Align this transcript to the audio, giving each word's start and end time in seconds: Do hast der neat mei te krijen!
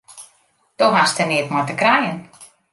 Do 0.77 0.85
hast 0.97 1.15
der 1.19 1.27
neat 1.31 1.47
mei 1.51 1.63
te 1.67 1.75
krijen! 1.81 2.17